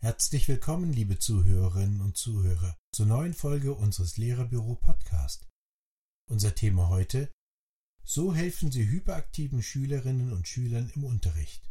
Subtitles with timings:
[0.00, 5.48] Herzlich willkommen, liebe Zuhörerinnen und Zuhörer, zur neuen Folge unseres Lehrerbüro Podcast.
[6.30, 7.32] Unser Thema heute
[8.04, 11.68] So helfen Sie hyperaktiven Schülerinnen und Schülern im Unterricht.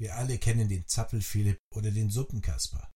[0.00, 2.92] Wir alle kennen den Zappel-Philipp oder den Suppenkasper.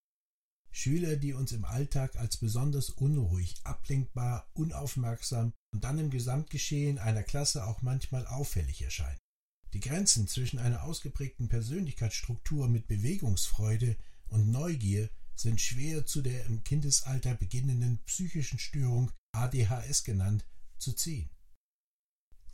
[0.70, 7.22] Schüler, die uns im Alltag als besonders unruhig, ablenkbar, unaufmerksam und dann im Gesamtgeschehen einer
[7.22, 9.18] Klasse auch manchmal auffällig erscheinen.
[9.72, 13.96] Die Grenzen zwischen einer ausgeprägten Persönlichkeitsstruktur mit Bewegungsfreude
[14.28, 20.44] und Neugier sind schwer zu der im Kindesalter beginnenden psychischen Störung ADHS genannt
[20.78, 21.30] zu ziehen.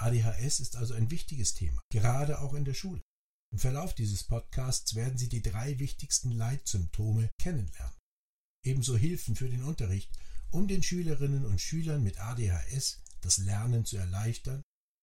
[0.00, 3.02] ADHS ist also ein wichtiges Thema, gerade auch in der Schule.
[3.52, 7.98] Im Verlauf dieses Podcasts werden Sie die drei wichtigsten Leitsymptome kennenlernen.
[8.64, 10.10] Ebenso Hilfen für den Unterricht,
[10.50, 14.62] um den Schülerinnen und Schülern mit ADHS das Lernen zu erleichtern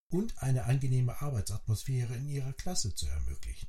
[0.09, 3.67] und eine angenehme Arbeitsatmosphäre in ihrer Klasse zu ermöglichen.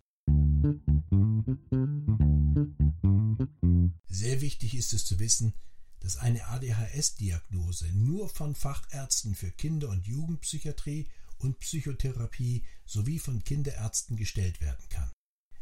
[4.09, 5.55] Sehr wichtig ist es zu wissen,
[6.01, 14.17] dass eine ADHS-Diagnose nur von Fachärzten für Kinder- und Jugendpsychiatrie und Psychotherapie sowie von Kinderärzten
[14.17, 15.11] gestellt werden kann.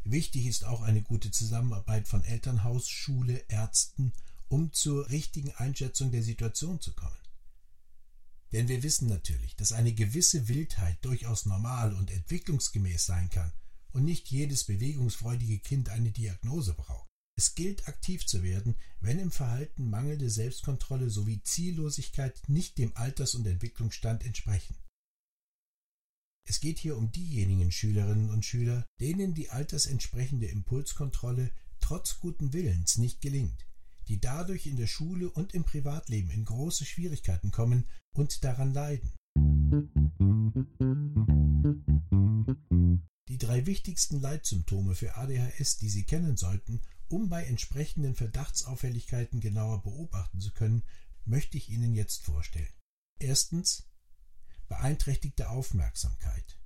[0.03, 4.13] Wichtig ist auch eine gute Zusammenarbeit von Elternhaus, Schule, Ärzten,
[4.47, 7.17] um zur richtigen Einschätzung der Situation zu kommen.
[8.51, 13.51] Denn wir wissen natürlich, dass eine gewisse Wildheit durchaus normal und entwicklungsgemäß sein kann
[13.91, 17.09] und nicht jedes bewegungsfreudige Kind eine Diagnose braucht.
[17.37, 23.35] Es gilt aktiv zu werden, wenn im Verhalten mangelnde Selbstkontrolle sowie Ziellosigkeit nicht dem Alters-
[23.35, 24.75] und Entwicklungsstand entsprechen.
[26.45, 32.97] Es geht hier um diejenigen Schülerinnen und Schüler, denen die altersentsprechende Impulskontrolle trotz guten Willens
[32.97, 33.67] nicht gelingt,
[34.09, 39.13] die dadurch in der Schule und im Privatleben in große Schwierigkeiten kommen und daran leiden.
[43.27, 49.83] Die drei wichtigsten Leitsymptome für ADHS, die Sie kennen sollten, um bei entsprechenden Verdachtsauffälligkeiten genauer
[49.83, 50.83] beobachten zu können,
[51.25, 52.73] möchte ich Ihnen jetzt vorstellen.
[53.19, 53.87] Erstens
[54.67, 56.59] beeinträchtigte Aufmerksamkeit.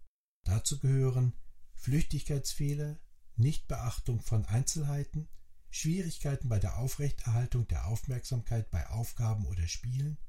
[0.46, 1.34] Dazu gehören
[1.74, 2.98] Flüchtigkeitsfehler,
[3.36, 5.28] Nichtbeachtung von Einzelheiten,
[5.76, 10.20] Schwierigkeiten bei der Aufrechterhaltung der Aufmerksamkeit bei Aufgaben oder Spielen,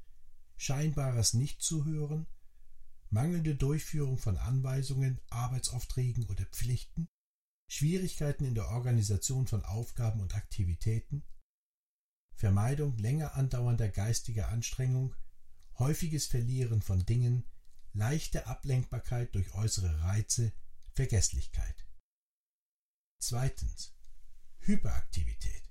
[0.57, 2.25] scheinbares Nichtzuhören,
[3.11, 7.07] mangelnde Durchführung von Anweisungen, Arbeitsaufträgen oder Pflichten,
[7.67, 11.23] Schwierigkeiten in der Organisation von Aufgaben und Aktivitäten,
[12.33, 15.15] Vermeidung länger andauernder geistiger Anstrengung,
[15.77, 17.45] häufiges Verlieren von Dingen,
[17.93, 20.53] leichte Ablenkbarkeit durch äußere Reize,
[20.93, 21.85] Vergesslichkeit.
[23.19, 23.94] Zweitens.
[24.67, 25.63] Hyperaktivität.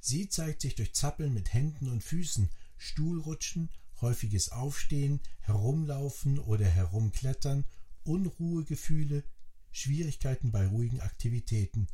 [0.00, 3.70] Sie zeigt sich durch Zappeln mit Händen und Füßen, Stuhlrutschen,
[4.00, 7.64] häufiges Aufstehen, Herumlaufen oder Herumklettern,
[8.04, 9.24] Unruhegefühle,
[9.72, 11.88] Schwierigkeiten bei ruhigen Aktivitäten,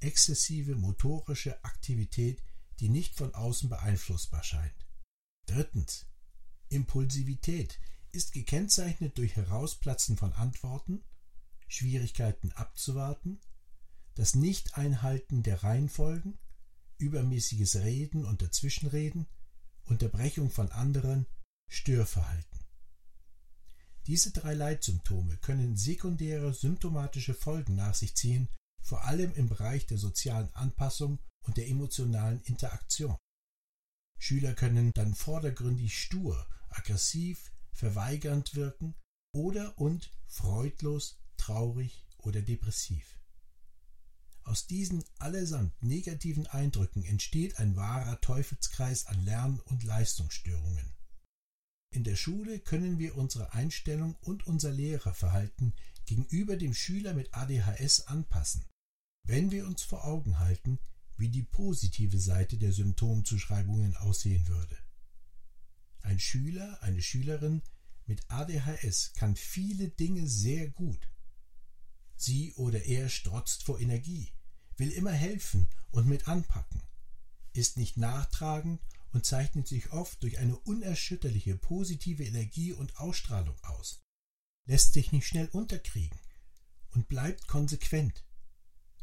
[0.00, 2.42] exzessive motorische Aktivität,
[2.80, 4.86] die nicht von außen beeinflussbar scheint.
[5.46, 6.06] Drittens.
[6.68, 7.78] Impulsivität
[8.12, 11.04] ist gekennzeichnet durch Herausplatzen von Antworten,
[11.68, 13.40] Schwierigkeiten abzuwarten,
[14.14, 16.38] das Nicht-Einhalten der Reihenfolgen,
[16.98, 19.26] übermäßiges Reden und Dazwischenreden,
[19.84, 21.26] Unterbrechung von anderen,
[21.68, 22.60] Störverhalten.
[24.06, 28.48] Diese drei Leitsymptome können sekundäre symptomatische Folgen nach sich ziehen,
[28.82, 33.16] vor allem im Bereich der sozialen Anpassung und der emotionalen Interaktion.
[34.18, 38.94] Schüler können dann vordergründig stur, aggressiv, verweigernd wirken
[39.32, 43.18] oder und freudlos, traurig oder depressiv.
[44.44, 50.94] Aus diesen allesamt negativen Eindrücken entsteht ein wahrer Teufelskreis an Lern- und Leistungsstörungen.
[51.90, 55.72] In der Schule können wir unsere Einstellung und unser Lehrerverhalten
[56.04, 58.64] gegenüber dem Schüler mit ADHS anpassen,
[59.22, 60.78] wenn wir uns vor Augen halten,
[61.16, 64.76] wie die positive Seite der Symptomzuschreibungen aussehen würde.
[66.02, 67.62] Ein Schüler, eine Schülerin
[68.06, 71.08] mit ADHS kann viele Dinge sehr gut.
[72.16, 74.33] Sie oder er strotzt vor Energie,
[74.78, 76.82] will immer helfen und mit anpacken,
[77.52, 78.80] ist nicht nachtragend
[79.12, 84.02] und zeichnet sich oft durch eine unerschütterliche positive Energie und Ausstrahlung aus,
[84.66, 86.18] lässt sich nicht schnell unterkriegen
[86.90, 88.24] und bleibt konsequent,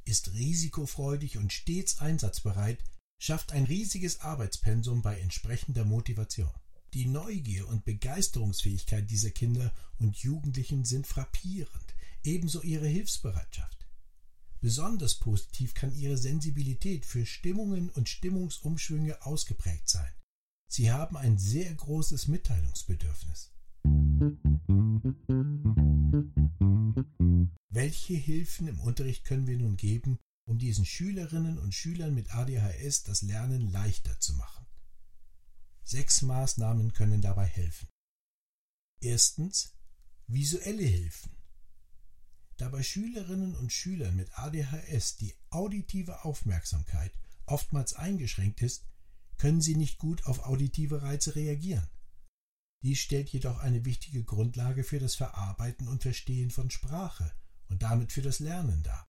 [0.05, 2.83] ist risikofreudig und stets einsatzbereit,
[3.19, 6.51] schafft ein riesiges Arbeitspensum bei entsprechender Motivation.
[6.93, 13.80] Die Neugier und Begeisterungsfähigkeit dieser Kinder und Jugendlichen sind frappierend, ebenso ihre Hilfsbereitschaft.
[14.61, 20.13] Besonders positiv kann ihre Sensibilität für Stimmungen und Stimmungsumschwünge ausgeprägt sein.
[20.67, 23.51] Sie haben ein sehr großes Mitteilungsbedürfnis.
[27.69, 33.03] Welche Hilfen im Unterricht können wir nun geben, um diesen Schülerinnen und Schülern mit ADHS
[33.03, 34.67] das Lernen leichter zu machen?
[35.83, 37.87] Sechs Maßnahmen können dabei helfen.
[39.01, 39.73] Erstens
[40.27, 41.40] visuelle Hilfen.
[42.61, 47.11] Da bei Schülerinnen und Schülern mit ADHS die auditive Aufmerksamkeit
[47.47, 48.85] oftmals eingeschränkt ist,
[49.39, 51.89] können sie nicht gut auf auditive Reize reagieren.
[52.83, 57.33] Dies stellt jedoch eine wichtige Grundlage für das Verarbeiten und Verstehen von Sprache
[57.67, 59.07] und damit für das Lernen dar.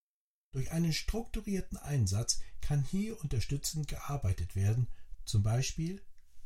[0.55, 4.89] Durch einen strukturierten Einsatz kann hier unterstützend gearbeitet werden,
[5.27, 6.01] zum Beispiel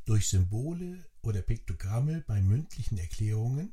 [0.06, 3.72] durch Symbole oder Piktogramme bei mündlichen Erklärungen,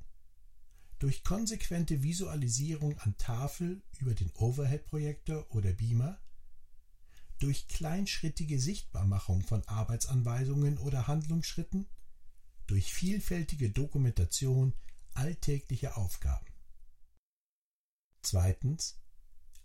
[1.03, 6.17] durch konsequente Visualisierung an Tafel über den Overhead-Projektor oder Beamer,
[7.39, 11.89] durch kleinschrittige Sichtbarmachung von Arbeitsanweisungen oder Handlungsschritten,
[12.67, 14.73] durch vielfältige Dokumentation
[15.13, 16.47] alltäglicher Aufgaben.
[18.21, 18.97] Zweitens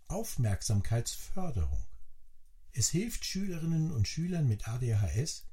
[0.09, 1.85] Aufmerksamkeitsförderung.
[2.73, 5.45] Es hilft Schülerinnen und Schülern mit ADHS,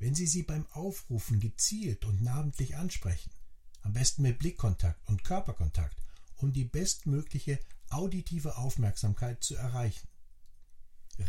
[0.00, 3.30] wenn Sie sie beim Aufrufen gezielt und namentlich ansprechen
[3.82, 5.96] am besten mit Blickkontakt und Körperkontakt,
[6.36, 10.08] um die bestmögliche auditive Aufmerksamkeit zu erreichen.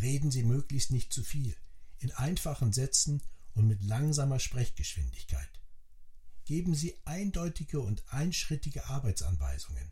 [0.01, 1.56] Reden Sie möglichst nicht zu viel,
[2.00, 3.21] in einfachen Sätzen
[3.53, 5.50] und mit langsamer Sprechgeschwindigkeit.
[6.45, 9.92] Geben Sie eindeutige und einschrittige Arbeitsanweisungen.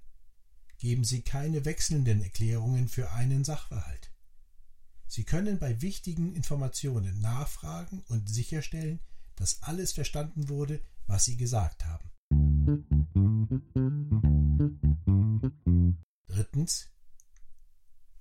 [0.78, 4.12] Geben Sie keine wechselnden Erklärungen für einen Sachverhalt.
[5.08, 9.00] Sie können bei wichtigen Informationen nachfragen und sicherstellen,
[9.36, 12.09] dass alles verstanden wurde, was Sie gesagt haben.
[16.28, 16.92] Drittens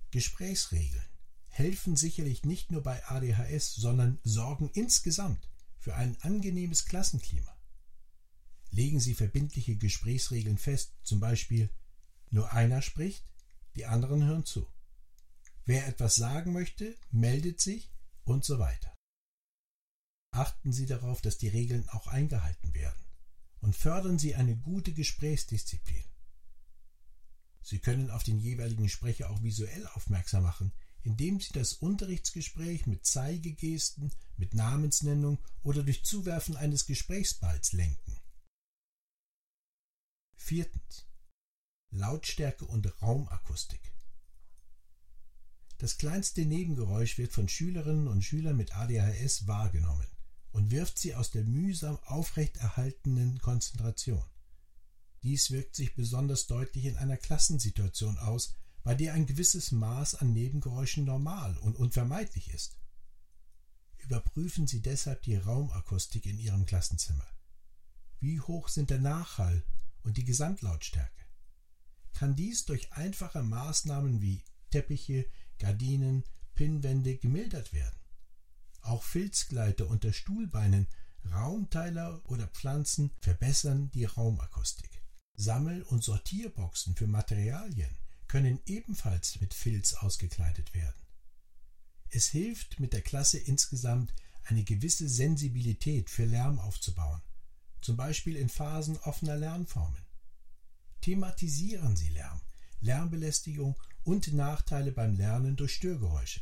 [0.09, 1.03] Gesprächsregeln
[1.49, 5.47] helfen sicherlich nicht nur bei ADHS, sondern sorgen insgesamt
[5.77, 7.55] für ein angenehmes Klassenklima.
[8.71, 11.69] Legen Sie verbindliche Gesprächsregeln fest, zum Beispiel
[12.31, 13.29] nur einer spricht,
[13.75, 14.67] die anderen hören zu.
[15.65, 17.91] Wer etwas sagen möchte, meldet sich
[18.23, 18.97] und so weiter.
[20.31, 23.08] Achten Sie darauf, dass die Regeln auch eingehalten werden
[23.61, 26.03] und fördern Sie eine gute Gesprächsdisziplin.
[27.61, 30.71] Sie können auf den jeweiligen Sprecher auch visuell aufmerksam machen,
[31.03, 38.19] indem Sie das Unterrichtsgespräch mit Zeigegesten, mit Namensnennung oder durch Zuwerfen eines Gesprächsballs lenken.
[40.35, 41.05] Viertens.
[41.91, 43.81] Lautstärke und Raumakustik.
[45.79, 50.07] Das kleinste Nebengeräusch wird von Schülerinnen und Schülern mit ADHS wahrgenommen
[50.51, 54.23] und wirft sie aus der mühsam aufrechterhaltenen Konzentration.
[55.23, 60.33] Dies wirkt sich besonders deutlich in einer Klassensituation aus, bei der ein gewisses Maß an
[60.33, 62.79] Nebengeräuschen normal und unvermeidlich ist.
[63.97, 67.27] Überprüfen Sie deshalb die Raumakustik in Ihrem Klassenzimmer.
[68.19, 69.63] Wie hoch sind der Nachhall
[70.03, 71.25] und die Gesamtlautstärke?
[72.13, 75.25] Kann dies durch einfache Maßnahmen wie Teppiche,
[75.57, 76.23] Gardinen,
[76.55, 77.98] Pinnwände gemildert werden?
[78.99, 80.85] Auch Filzgleiter unter Stuhlbeinen,
[81.31, 84.89] Raumteiler oder Pflanzen verbessern die Raumakustik.
[85.37, 87.95] Sammel- und Sortierboxen für Materialien
[88.27, 91.01] können ebenfalls mit Filz ausgekleidet werden.
[92.09, 97.21] Es hilft mit der Klasse insgesamt eine gewisse Sensibilität für Lärm aufzubauen,
[97.79, 100.05] zum Beispiel in Phasen offener Lernformen.
[100.99, 102.41] Thematisieren Sie Lärm,
[102.81, 106.41] Lärmbelästigung und Nachteile beim Lernen durch Störgeräusche.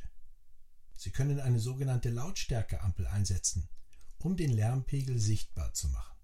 [0.98, 3.70] Sie können eine sogenannte Lautstärkeampel einsetzen,
[4.18, 6.18] um den Lärmpegel sichtbar zu machen.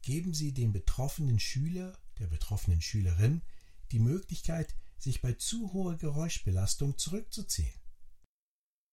[0.00, 3.42] Geben Sie dem betroffenen Schüler, der betroffenen Schülerin
[3.92, 7.74] die Möglichkeit, sich bei zu hoher Geräuschbelastung zurückzuziehen.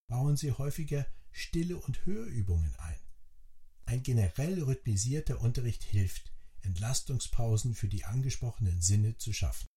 [0.09, 2.99] Bauen Sie häufiger Stille- und Hörübungen ein.
[3.85, 9.67] Ein generell rhythmisierter Unterricht hilft, Entlastungspausen für die angesprochenen Sinne zu schaffen.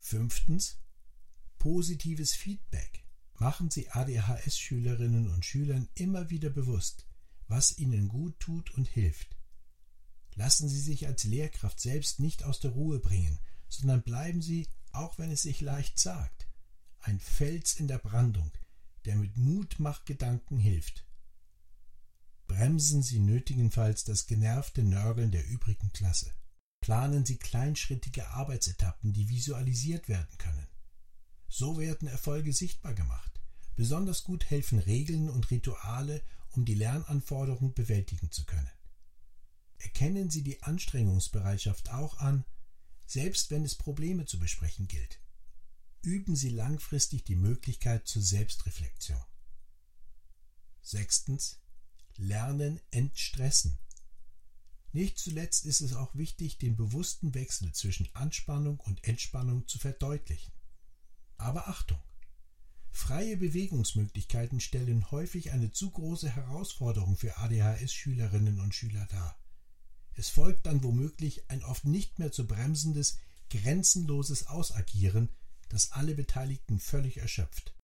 [0.00, 0.78] Fünftens
[1.66, 3.04] positives Feedback.
[3.40, 7.08] Machen Sie ADHS-Schülerinnen und Schülern immer wieder bewusst,
[7.48, 9.36] was ihnen gut tut und hilft.
[10.36, 15.18] Lassen Sie sich als Lehrkraft selbst nicht aus der Ruhe bringen, sondern bleiben Sie, auch
[15.18, 16.46] wenn es sich leicht sagt,
[17.00, 18.52] ein Fels in der Brandung,
[19.04, 21.04] der mit Mutmachgedanken hilft.
[22.46, 26.32] Bremsen Sie nötigenfalls das genervte Nörgeln der übrigen Klasse.
[26.78, 30.68] Planen Sie kleinschrittige Arbeitsetappen, die visualisiert werden können.
[31.48, 33.40] So werden Erfolge sichtbar gemacht.
[33.76, 38.70] Besonders gut helfen Regeln und Rituale, um die Lernanforderungen bewältigen zu können.
[39.78, 42.44] Erkennen Sie die Anstrengungsbereitschaft auch an,
[43.06, 45.20] selbst wenn es Probleme zu besprechen gilt.
[46.02, 49.22] Üben Sie langfristig die Möglichkeit zur Selbstreflexion.
[50.80, 51.60] Sechstens.
[52.16, 53.78] Lernen entstressen.
[54.92, 60.55] Nicht zuletzt ist es auch wichtig, den bewussten Wechsel zwischen Anspannung und Entspannung zu verdeutlichen.
[61.38, 61.98] Aber Achtung!
[62.90, 69.38] Freie Bewegungsmöglichkeiten stellen häufig eine zu große Herausforderung für ADHS-Schülerinnen und Schüler dar.
[70.14, 73.18] Es folgt dann womöglich ein oft nicht mehr zu bremsendes,
[73.50, 75.28] grenzenloses Ausagieren,
[75.68, 77.74] das alle Beteiligten völlig erschöpft.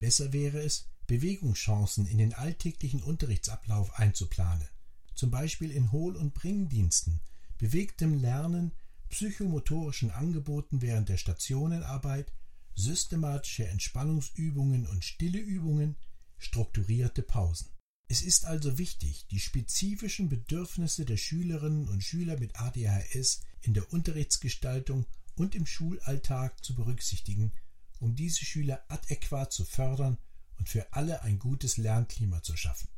[0.00, 4.66] Besser wäre es, Bewegungschancen in den alltäglichen Unterrichtsablauf einzuplanen,
[5.14, 7.20] zum Beispiel in Hohl- und Bringdiensten,
[7.58, 8.72] bewegtem Lernen,
[9.08, 12.32] psychomotorischen Angeboten während der Stationenarbeit,
[12.76, 15.96] systematische Entspannungsübungen und stille Übungen,
[16.38, 17.70] strukturierte Pausen.
[18.08, 23.92] Es ist also wichtig, die spezifischen Bedürfnisse der Schülerinnen und Schüler mit ADHS in der
[23.92, 27.52] Unterrichtsgestaltung und im Schulalltag zu berücksichtigen,
[27.98, 30.18] um diese Schüler adäquat zu fördern
[30.58, 32.88] und für alle ein gutes Lernklima zu schaffen.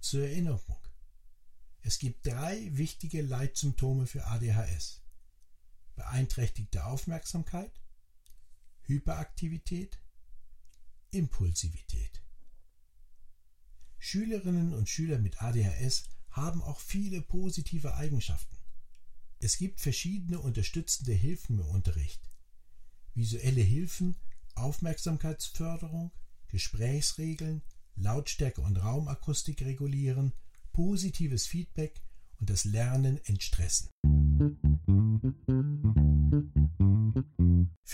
[0.00, 0.78] Zur Erinnerung.
[1.82, 5.02] Es gibt drei wichtige Leitsymptome für ADHS.
[5.98, 7.72] Beeinträchtigte Aufmerksamkeit,
[8.82, 9.98] Hyperaktivität,
[11.10, 12.22] Impulsivität.
[13.98, 18.56] Schülerinnen und Schüler mit ADHS haben auch viele positive Eigenschaften.
[19.40, 22.30] Es gibt verschiedene unterstützende Hilfen im Unterricht.
[23.14, 24.14] Visuelle Hilfen,
[24.54, 26.12] Aufmerksamkeitsförderung,
[26.46, 27.62] Gesprächsregeln,
[27.96, 30.32] Lautstärke und Raumakustik regulieren,
[30.72, 32.00] positives Feedback
[32.38, 33.88] und das Lernen entstressen.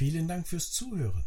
[0.07, 1.25] Vielen Dank fürs Zuhören.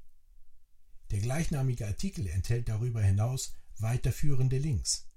[1.10, 5.08] Der gleichnamige Artikel enthält darüber hinaus weiterführende Links.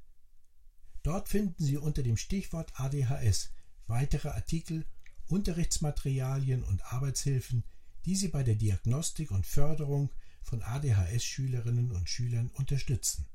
[1.03, 3.51] Dort finden Sie unter dem Stichwort ADHS
[3.89, 4.87] weitere Artikel,
[5.27, 7.65] Unterrichtsmaterialien und Arbeitshilfen,
[8.05, 10.13] die Sie bei der Diagnostik und Förderung
[10.45, 13.27] von ADHS-Schülerinnen und Schülern unterstützen.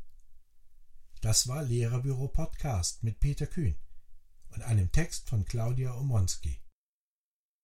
[1.25, 3.75] Das war Lehrerbüro Podcast mit Peter Kühn
[4.49, 6.61] und einem Text von Claudia Omonski.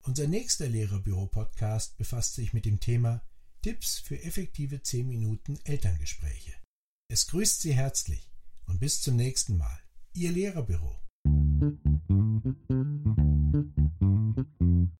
[0.03, 3.21] Unser nächster Lehrerbüro Podcast befasst sich mit dem Thema
[3.61, 6.55] Tipps für effektive 10 Minuten Elterngespräche.
[7.07, 8.31] Es grüßt Sie herzlich
[8.65, 9.79] und bis zum nächsten Mal.
[10.13, 10.99] Ihr Lehrerbüro.